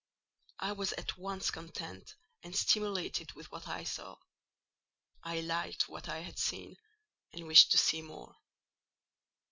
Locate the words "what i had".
5.87-6.39